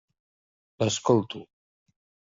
L'escolto. 0.85 1.45